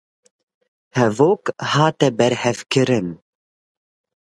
Hevok 0.99 1.43
hate 1.73 2.09
berhevkirin 2.17 3.07